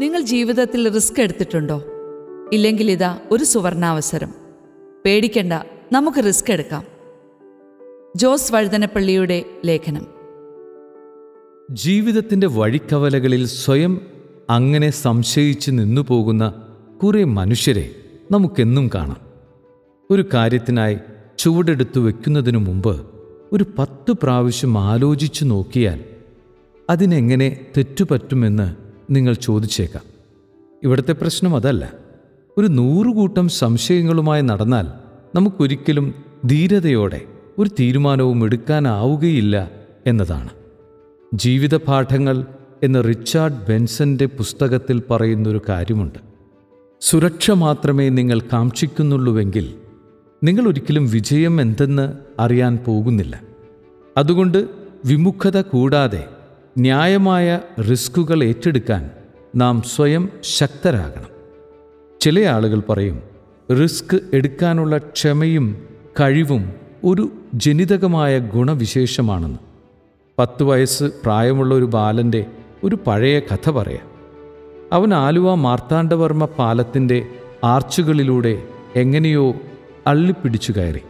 [0.00, 1.82] നിങ്ങൾ ജീവിതത്തിൽ റിസ്ക് എടുത്തിട്ടുണ്ടോ?
[2.52, 4.34] ഇല്ലെങ്കിൽ ഇതാ ഒരു സുവർണാവസരം.
[5.04, 5.52] പേടിക്കണ്ട
[5.92, 6.84] നമുക്ക് റിസ്ക് എടുക്കാം.
[8.16, 10.06] ജോസ് വഴുതനപ്പള്ളിയുടെ ലേഖനം.
[11.70, 14.00] ജീവിതത്തിന്റെ വഴിക്കവലകളിൽ സ്വയം
[14.50, 16.68] അങ്ങനെ സംശയിച്ച് നിന്നു പോകുന്ന
[17.02, 17.90] കുറെ മനുഷ്യരെ
[18.30, 19.20] നമുക്കെന്നും കാണാം.
[20.10, 20.98] ഒരു കാര്യത്തിനായി
[21.38, 23.06] ചുവടെടുത്തു വെക്കുന്നതിനു മുമ്പ്
[23.52, 26.04] ഒരു പത്ത് പ്രാവശ്യം ആലോചിച്ചു നോക്കിയാൽ
[26.90, 30.02] അതിനെങ്ങനെ തെറ്റുപറ്റുമെന്ന് നിങ്ങൾ ചോദിച്ചേക്കാം.
[30.82, 31.92] ഇവിടുത്തെ പ്രശ്നം അതല്ല.
[32.58, 34.86] ഒരു നൂറുകൂട്ടം സംശയങ്ങളുമായി നടന്നാൽ
[35.34, 36.14] നമുക്കൊരിക്കലും
[36.46, 37.20] ധീരതയോടെ
[37.58, 39.70] ഒരു തീരുമാനവും എടുക്കാനാവുകയില്ല
[40.06, 40.48] എന്നതാണ്.
[41.34, 42.46] ജീവിതപാഠങ്ങൾ
[42.82, 46.18] എന്ന റിച്ചാർഡ് ബെൻസന്റെ പുസ്തകത്തിൽ പറയുന്നൊരു കാര്യമുണ്ട്.
[47.00, 49.74] സുരക്ഷ മാത്രമേ നിങ്ങൾ കാക്ഷിക്കുന്നുള്ളൂവെങ്കിൽ
[50.44, 53.42] നിങ്ങൾ ഒരിക്കലും വിജയം എന്തെന്ന് അറിയാൻ പോകുന്നില്ല.
[54.16, 54.68] അതുകൊണ്ട്
[55.04, 56.24] വിമുഖത കൂടാതെ
[56.78, 59.10] ന്യായമായ റിസ്കുകൾ ഏറ്റെടുക്കാൻ
[59.56, 61.26] നാം സ്വയം ശക്തരാകണം.
[62.20, 63.22] ചില ആളുകൾ പറയും
[63.82, 65.88] റിസ്ക് എടുക്കാനുള്ള ക്ഷമയും
[66.20, 66.72] കഴിവും
[67.04, 69.58] ഒരു ജനിതകമായ ഗുണവിശേഷമാണെന്ന്.
[70.38, 72.46] പത്ത് വയസ്സ് പ്രായമുള്ള ഒരു ബാലന്റെ
[72.84, 74.08] ഒരു പഴയ കഥ പറയാം.
[74.92, 77.26] അവൻ ആലുവ മാർത്താണ്ഡവർമ്മ പാലത്തിന്റെ
[77.64, 78.62] ആർച്ചുകളിലൂടെ
[78.96, 79.54] എങ്ങനെയോ
[80.06, 81.00] അള്ളിപ്പിടിച്ചു കയറി.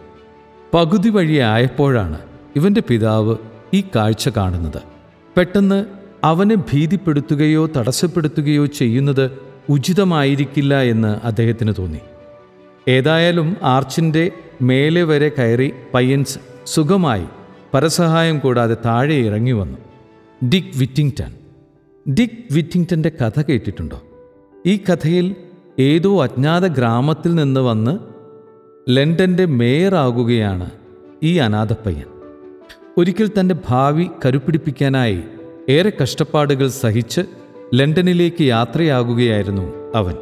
[0.75, 2.19] പകുതി വഴിയായപ്പോഴാണ്
[2.57, 3.37] ഇവന്റെ പിതാവ്
[3.75, 4.96] ഈ കാഴ്ച കാണുന്നത്.
[5.37, 5.85] പെട്ടെന്ന്
[6.25, 9.31] അവനെ ഭീതിപ്പെടുത്തുകയോ തടസ്സപ്പെടുത്തുകയോ ചെയ്യുന്നത്
[9.69, 11.99] ഉചിതമായിരിക്കില്ല എന്ന് അദ്ദേഹത്തിന് തോന്നി.
[12.89, 14.31] ഏതായാലും ആർച്ചിന്റെ
[14.63, 17.25] മേലെ വരെ കയറി പയ്യൻസ് സുഖമായി
[17.75, 19.79] പരസഹായം കൂടാതെ താഴെ ഇറങ്ങി വന്നു.
[20.49, 21.35] ഡിക്ക് വിറ്റിങ്ടൺ
[22.13, 24.03] ഡിക്ക് വിറ്റിങ്ടന്റെ കഥ കേട്ടിട്ടുണ്ടോ?
[24.67, 25.37] ഈ കഥയിൽ
[25.79, 27.99] ഏതോ അജ്ഞാത ഗ്രാമത്തിൽ നിന്ന് വന്ന്
[28.89, 30.71] ലണ്ടന്റെ മേയറാകുകയാണ്
[31.23, 32.16] ഈ അനാഥപ്പയ്യൻ
[32.99, 35.23] ഒരിക്കൽ തന്റെ ഭാവി കരുപിടിപ്പിക്കാനായി
[35.69, 37.21] ഏറെ കഷ്ടപ്പാടുകൾ സഹിച്ച്
[37.75, 40.15] ലണ്ടനിലേക്ക് യാത്രയാകുകയായിരുന്നു അവൻ.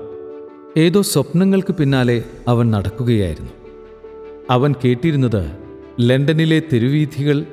[0.77, 3.51] ഏതോ സ്വപ്നങ്ങൾക്ക് പിന്നാലെ അവൻ നടക്കുകയായിരുന്നു.
[4.51, 5.53] അവൻ കേട്ടിരുന്നത്
[6.01, 7.47] ലണ്ടനിലെ തെരുവീഥികൾ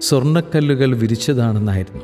[0.00, 2.02] സ്വർണക്കല്ലുകൾ വിരിച്ചതാണെന്നായിരുന്നു.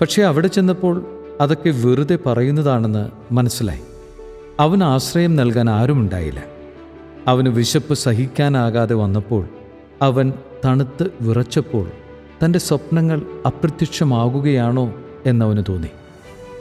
[0.00, 3.82] പക്ഷേ അവിടെ ചെന്നപ്പോൾ അതൊക്കെ വെറുതെ പറയുന്നതാണെന്ന് മനസ്സിലായി.
[4.60, 6.44] അവന് ആശ്രയം നൽകാൻ ആരുമുണ്ടായില്ല.
[7.26, 9.48] അവന് വിശപ്പ് സഹിക്കാനാകാതെ വന്നപ്പോൾ
[10.02, 10.32] അവൻ
[10.64, 11.90] തണുത്ത് വിറച്ചപ്പോൾ
[12.44, 14.94] തന്റെ സ്വപ്നങ്ങൾ അപ്രത്യക്ഷമാകുകയാണോ
[15.26, 15.88] എന്നവന് തോന്നി.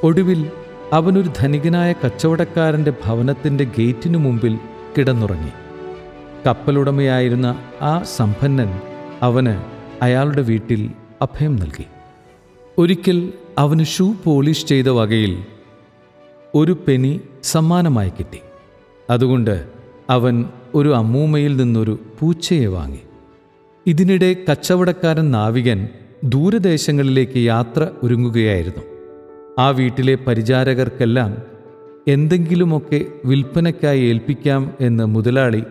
[0.04, 0.52] ഒടുവിൽ
[0.94, 4.58] അവനൊരു ധനികനായ കച്ചവടക്കാരന്റെ ഭവനത്തിന്റെ ഗേറ്റിനു മുമ്പിൽ
[4.98, 5.50] കിടന്നുറങ്ങി.
[6.48, 8.82] കപ്പലുടമയായിരുന്ന ആ സമ്പന്നൻ
[9.22, 9.64] അവന്
[10.02, 10.92] അയാളുടെ വീട്ടിൽ
[11.22, 11.86] അഭയം നൽകി.
[12.78, 15.46] ഒരിക്കൽ അവന് ഷൂ പോളിഷ് ചെയ്ത വകയിൽ
[16.56, 18.40] ഒരു പെനി സമ്മാനമായി കിട്ടി.
[19.10, 19.68] അതുകൊണ്ട്
[20.10, 23.00] അവൻ ഒരു അമ്മൂമ്മയിൽ നിന്നൊരു പൂച്ചയെ വാങ്ങി.
[23.88, 25.88] ഇതിനിടെ കച്ചവടക്കാരൻ നാവികൻ
[26.24, 28.84] ദൂരദേശങ്ങളിലേക്ക് യാത്ര ഒരുങ്ങുകയായിരുന്നു.
[29.60, 31.38] ആ വീട്ടിലെ പരിചാരകർക്കെല്ലാം
[32.08, 35.64] എന്തെങ്കിലുമൊക്കെ വിൽപ്പനയ്ക്കായി ഏൽപ്പിക്കാം എന്ന് മുതലാളി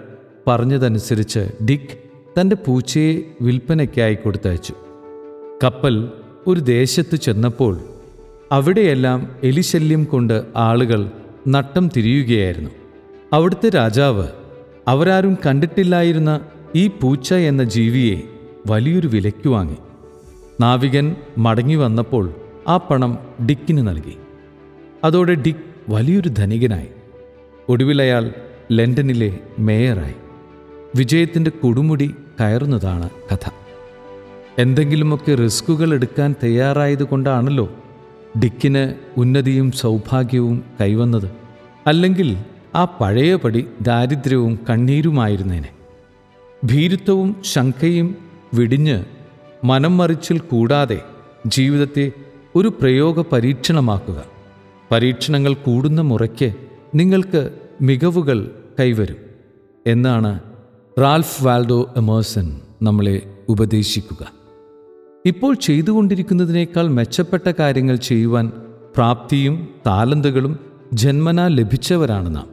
[0.46, 1.98] പറഞ്ഞതനുസരിച്ച് ഡിക്ക്
[2.40, 4.74] തന്റെ പൂച്ചയെ വിൽപ്പനയ്ക്കായി കൊടുത്തയച്ചു.
[5.64, 6.08] കപ്പൽ
[6.46, 7.80] ഒരു ദേശത്ത് ചെന്നപ്പോൾ
[8.52, 11.10] അവിടെയെല്ലാം എലിശല്യം കൊണ്ട് ആളുകൾ
[11.48, 12.70] നട്ടം തിരിയുകയായിരുന്നു.
[13.32, 14.28] അവിടുത്തെ രാജാവ്
[14.88, 16.40] അവരാരും കണ്ടിട്ടില്ലായിരുന്ന
[16.74, 18.20] ഈ പൂച്ച എന്ന ജീവിയെ
[18.66, 19.76] വലിയൊരു വിലയ്ക്ക് വാങ്ങി.
[20.60, 22.30] നാവികൻ മടങ്ങി വന്നപ്പോൾ
[22.68, 24.16] ആ പണം ഡിക്കിന് നൽകി.
[25.04, 26.88] അതോടെ ഡിക്ക് വലിയൊരു ധനികനായി.
[27.68, 28.32] ഒടുവിൽ അയാൾ
[28.72, 30.14] ലണ്ടനിലെ മേയറായി.
[30.96, 33.50] വിജയത്തിന്റെ കൊടുമുടി കയറുന്നതാണ് കഥ.
[34.58, 37.72] എന്തെങ്കിലുമൊക്കെ റിസ്കുകൾ എടുക്കാൻ തയ്യാറായതുകൊണ്ടാണല്ലോ
[38.44, 41.30] ഡിക്കിന് ഉന്നതിയും സൗഭാഗ്യവും കൈവന്നത്.
[41.86, 42.36] അല്ലെങ്കിൽ
[42.74, 45.81] ആ പഴയപടി ദാരിദ്ര്യവും കണ്ണീരുമായിരുന്നേനെ.
[46.64, 48.16] ഭീരുത്വവും ശങ്കയും
[48.54, 49.04] വിടിഞ്ഞ്
[49.64, 51.00] മനം മറിച്ചിൽ കൂടാതെ
[51.46, 52.12] ജീവിതത്തെ
[52.56, 54.24] ഒരു പ്രയോഗ പരീക്ഷണമാക്കുക
[54.90, 56.54] പരീക്ഷണങ്ങൾ കൂടുന്ന മുറയ്ക്ക്
[56.94, 57.50] നിങ്ങൾക്ക്
[57.82, 59.16] മികവുകൾ കൈവരും
[59.86, 60.40] എന്നാണ്
[61.00, 64.32] റാൽഫ് വാൽഡോ എമേഴ്സൺ നമ്മളെ ഉപദേശിക്കുക.
[65.26, 68.52] ഇപ്പോൾ ചെയ്തുകൊണ്ടിരിക്കുന്നതിനേക്കാൾ മെച്ചപ്പെട്ട കാര്യങ്ങൾ ചെയ്യുവാൻ
[68.94, 70.58] പ്രാപ്തിയും താലന്തുകളും
[70.92, 72.48] ജന്മന ലഭിച്ചവരാണ് നാം.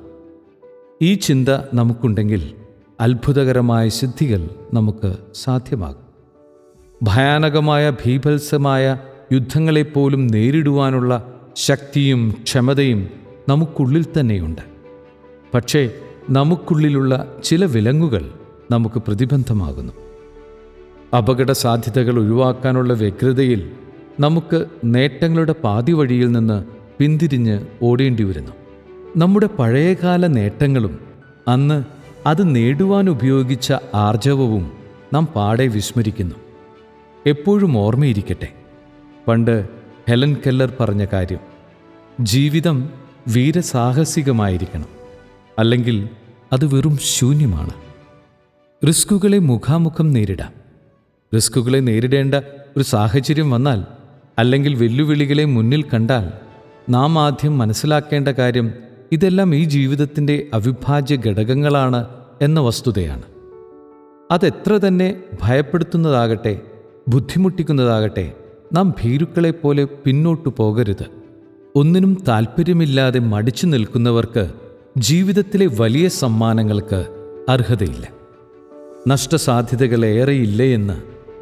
[1.02, 2.54] ഈ ചിന്ത നമുക്കുണ്ടെങ്കിൽ
[3.00, 6.10] അത്ഭുതകരമായ സിദ്ധികൾ നമുക്ക് സാധ്യമാകും.
[7.04, 8.98] ഭയാനകമായ ഭീഭത്സമായ
[9.32, 13.10] യുദ്ധങ്ങളെപ്പോലും നേരിടുവാനുള്ള ശക്തിയും ക്ഷമതയും
[13.50, 14.62] നമുക്കുള്ളിൽ തന്നെയുണ്ട്.
[15.54, 15.92] പക്ഷേ
[16.30, 18.30] നമുക്കുള്ളിലുള്ള ചില വിലങ്ങുകൾ
[18.72, 19.94] നമുക്ക് പ്രതിബന്ധമാകുന്നു.
[21.18, 23.72] അപകട സാധ്യതകൾ ഒഴിവാക്കാനുള്ള വ്യഗ്രതയിൽ
[24.20, 26.64] നമുക്ക് നേട്ടങ്ങളുടെ പാതി വഴിയിൽ നിന്ന്
[27.00, 28.52] പിന്തിരിഞ്ഞ് ഓടേണ്ടി വരുന്നു
[29.18, 31.00] നമ്മുടെ പഴയകാല നേട്ടങ്ങളും
[31.48, 31.99] അന്ന്
[32.30, 34.72] അത് നേടുവാൻ ഉപയോഗിച്ച ആർജവവും
[35.14, 36.36] നാം പാടെ വിസ്മരിക്കുന്നു.
[37.26, 38.48] എപ്പോഴും ഓർമ്മയിരിക്കട്ടെ.
[39.28, 39.70] പണ്ട്
[40.10, 41.40] ഹെലൻ കെല്ലർ പറഞ്ഞ കാര്യം
[42.22, 42.90] ജീവിതം
[43.28, 44.86] വീരസാഹസികമായിരിക്കണം
[45.60, 46.10] അല്ലെങ്കിൽ
[46.54, 47.74] അത് വെറും ശൂന്യമാണ്.
[48.88, 50.54] റിസ്കുകളെ മുഖാമുഖം നേരിടാം.
[51.36, 52.36] റിസ്കുകളെ നേരിടേണ്ട
[52.78, 53.84] ഒരു സാഹചര്യം വന്നാൽ
[54.40, 56.32] അല്ലെങ്കിൽ വെല്ലുവിളികളെ മുന്നിൽ കണ്ടാൽ
[56.92, 58.74] നാം ആദ്യം മനസ്സിലാക്കേണ്ട കാര്യം
[59.12, 63.22] ഇതെല്ലാം ഈ ജീവിതത്തിന്റെ അവിഭാജ്യ ഘടകങ്ങളാണ് എന്ന വസ്തുതയാണ്.
[64.32, 66.62] അതെത്ര തന്നെ ഭയപ്പെടുത്തുന്നതാകട്ടെ
[67.08, 68.34] ബുദ്ധിമുട്ടിക്കുന്നതാകട്ടെ
[68.74, 71.06] നാം ഭീരുക്കളെപ്പോലെ പിന്നോട്ടു പോകരുത്.
[71.76, 74.50] ഒന്നിനും താല്പര്യമില്ലാതെ മടിച്ചു നിൽക്കുന്നവർക്ക്
[74.98, 77.06] ജീവിതത്തിലെ വലിയ സമ്മാനങ്ങൾക്ക്
[77.50, 78.10] അർഹതയില്ല.
[79.08, 81.02] നഷ്ടസാധ്യതകളേറെയില്ലേ എന്ന്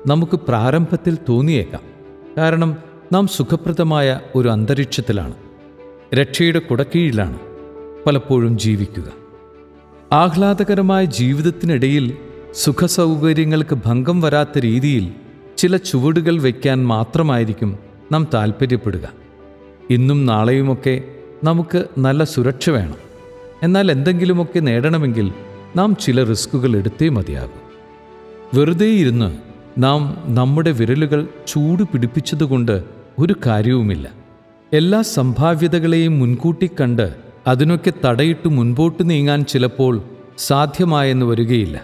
[0.09, 1.81] നമുക്ക് പ്രാരംഭത്തിൽ തോന്നിയേക്കാം.
[2.37, 2.77] കാരണം
[3.13, 5.33] നാം സുഖപ്രദമായ ഒരു അന്തരീക്ഷത്തിലാണ്.
[6.15, 7.39] രക്ഷയുടെ കുടക്കീഴിലാണ്
[8.05, 9.26] പലപ്പോഴും ജീവിക്കുക.
[10.13, 12.13] ആഹ്ലാദകരമായ ജീവിതത്തിനിടയിൽ
[12.53, 15.11] സുഖസൗകര്യങ്ങൾക്ക് ഭംഗം വരാത്ത രീതിയിൽ
[15.57, 17.79] ചില ചുവടുകൾ വയ്ക്കാൻ മാത്രമായിരിക്കും
[18.11, 19.09] നാം താൽപ്പര്യപ്പെടുക.
[19.89, 21.03] ഇന്നും നാളെയുമൊക്കെ
[21.43, 22.95] നമുക്ക് നല്ല സുരക്ഷ വേണം.
[23.63, 25.33] എന്നാൽ എന്തെങ്കിലുമൊക്കെ നേടണമെങ്കിൽ
[25.75, 27.61] നാം ചില റിസ്കുകൾ എടുത്തേ മതിയാകും.
[28.53, 29.37] വെറുതെ ഇരുന്ന്
[29.77, 32.83] നാം നമ്മുടെ വിരലുകൾ ചൂട് പിടിപ്പിച്ചതുകൊണ്ട്
[33.19, 34.09] ഒരു കാര്യവുമില്ല.
[34.73, 40.01] എല്ലാ സംഭാവ്യതകളെയും മുൻകൂട്ടി കണ്ട് അതിനൊക്കെ തടയിട്ട് മുൻപോട്ട് നീങ്ങാൻ ചിലപ്പോൾ
[40.37, 41.83] സാധ്യമായെന്ന് വരികയില്ല.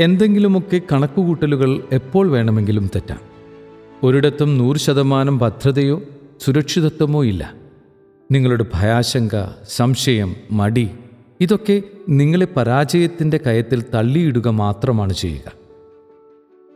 [0.00, 3.18] എന്തെങ്കിലുമൊക്കെ കണക്കുകൂട്ടലുകൾ എപ്പോൾ വേണമെങ്കിലും തെറ്റാം.
[4.02, 6.02] ഒരിടത്തും നൂറ് ശതമാനം ഭദ്രതയോ
[6.40, 7.54] സുരക്ഷിതത്വമോ ഇല്ല.
[8.32, 9.30] നിങ്ങളുടെ ഭയാശങ്ക
[9.68, 10.90] സംശയം മടി
[11.40, 15.52] ഇതൊക്കെ നിങ്ങളെ പരാജയത്തിന്റെ കയത്തിൽ തള്ളിയിടുക മാത്രമാണ് ചെയ്യുക.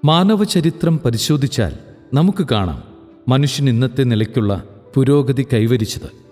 [0.04, 1.72] മാനവചരിത്രം പരിശോധിച്ചാൽ
[2.14, 2.82] നമുക്ക് കാണാം
[3.28, 6.27] മനുഷ്യൻ ഇന്നത്തെ നിലയ്ക്കുള്ള പുരോഗതി കൈവരിച്ചത്.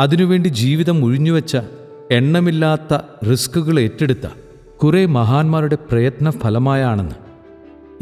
[0.00, 1.56] അതിനുവേണ്ടി ജീവിതം ഒഴിഞ്ഞുവെച്ച
[2.10, 2.94] എണ്ണമില്ലാത്ത
[3.30, 4.26] റിസ്കുകൾ ഏറ്റെടുത്ത
[4.76, 7.16] കുറേ മഹാന്മാരുടെ പ്രയത്ന ഫലമായാണെന്ന്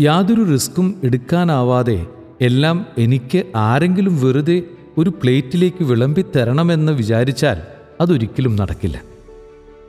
[0.01, 2.07] യാതൊരു റിസ്ക്കും എടുക്കാനാവാതെ
[2.41, 4.63] എല്ലാം എനിക്ക് ആരെങ്കിലും വെറുതെ
[4.99, 7.59] ഒരു പ്ലേറ്റിലേക്ക് വിളമ്പി തരണമെന്ന് വിചാരിച്ചാൽ
[8.01, 8.97] അതൊരിക്കലും നടക്കില്ല.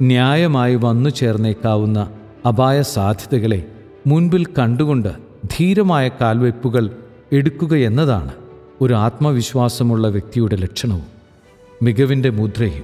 [0.02, 2.00] ന്യായമായി വന്നു ചേർന്നേക്കാവുന്ന
[2.46, 3.68] അപായ സാധ്യതകളെ
[4.08, 5.12] മുൻപിൽ കണ്ടുകൊണ്ട്
[5.58, 6.92] ധീരമായ കാൽവയ്പ്പുകൾ
[7.32, 8.34] എടുക്കുക എന്നതാണ്
[8.82, 11.17] ഒരു ആത്മവിശ്വാസമുള്ള വ്യക്തിയുടെ ലക്ഷണവും.
[11.82, 12.84] മികവിന്റെ മുദ്രയും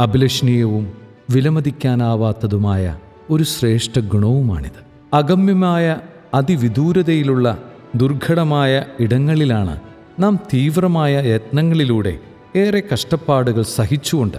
[0.00, 0.92] അഭിലഷണീയവും
[1.30, 2.98] വിലമതിക്കാനാവാത്തതുമായ
[3.30, 4.80] ഒരു ശ്രേഷ്ഠ ഗുണവുമാണിത്.
[5.14, 5.98] അഗമ്യമായ
[6.34, 7.58] അതിവിദൂരതയിലുള്ള
[7.94, 9.80] ദുർഘടമായ ഇടങ്ങളിലാണ്
[10.20, 12.18] നാം തീവ്രമായ യത്നങ്ങളിലൂടെ
[12.56, 14.36] ഏറെ കഷ്ടപ്പാടുകൾ സഹിച്ചുകൊണ്ട്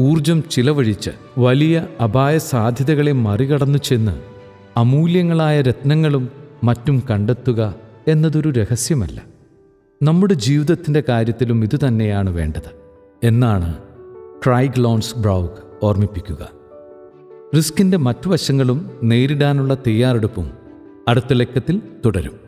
[0.00, 4.20] ഊർജം ചിലവഴിച്ച് വലിയ അപായ സാധ്യതകളെ മറികടന്നു ചെന്ന്
[4.76, 6.30] അമൂല്യങ്ങളായ രത്നങ്ങളും
[6.64, 7.74] മറ്റും കണ്ടെത്തുക
[8.08, 9.22] എന്നതൊരു രഹസ്യമല്ല.
[10.02, 12.80] നമ്മുടെ ജീവിതത്തിന്റെ കാര്യത്തിലും ഇതുതന്നെയാണ് വേണ്ടത്.
[13.24, 13.78] എന്നാണ്
[14.44, 15.50] ട്രൈഗ്ലോൺസ് ബ്രൗഗ്
[15.82, 16.50] ഓർമ്മിപ്പിക്കുക.
[17.56, 20.50] റിസ്കിന്റെ മറ്റു വശങ്ങളും നേരിടാനുള്ള തയ്യാറെടുപ്പും
[21.08, 22.39] അടുത്ത ലക്കത്തിൽ തുടരും.